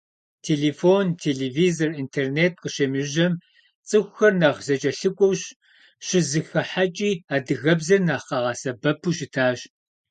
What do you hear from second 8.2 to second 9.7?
къагъэсэбэпу щытащ.